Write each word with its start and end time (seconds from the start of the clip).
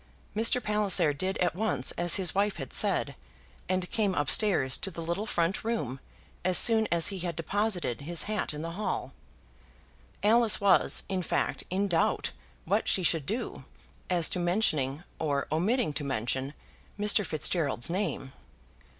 Mr. 0.35 0.63
Palliser 0.63 1.13
did 1.13 1.37
at 1.37 1.55
once 1.55 1.91
as 1.91 2.15
his 2.15 2.33
wife 2.33 2.57
had 2.57 2.73
said, 2.73 3.15
and 3.69 3.91
came 3.91 4.15
up 4.15 4.31
stairs 4.31 4.75
to 4.75 4.89
the 4.89 4.99
little 5.03 5.27
front 5.27 5.63
room, 5.63 5.99
as 6.43 6.57
soon 6.57 6.87
as 6.91 7.09
he 7.09 7.19
had 7.19 7.35
deposited 7.35 8.01
his 8.01 8.23
hat 8.23 8.51
in 8.51 8.63
the 8.63 8.71
hall. 8.71 9.13
Alice 10.23 10.59
was, 10.59 11.03
in 11.07 11.21
fact, 11.21 11.63
in 11.69 11.87
doubt 11.87 12.31
what 12.65 12.87
she 12.87 13.03
should 13.03 13.27
do, 13.27 13.63
as 14.09 14.27
to 14.27 14.39
mentioning, 14.39 15.03
or 15.19 15.45
omitting 15.51 15.93
to 15.93 16.03
mention, 16.03 16.55
Mr. 16.99 17.23
Fitzgerald's 17.23 17.87
name. 17.87 18.33